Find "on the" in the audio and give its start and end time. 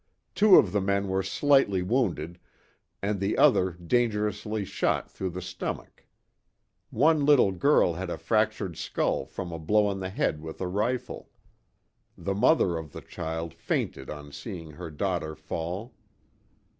9.85-10.09